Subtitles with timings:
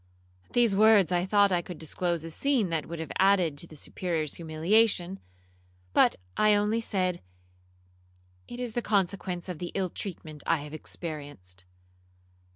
[0.47, 3.67] At these words I thought I could disclose a scene that would have added to
[3.67, 5.19] the Superior's humiliation,
[5.93, 7.21] but I only said,
[8.47, 11.65] 'It is the consequence of the ill treatment I have experienced.'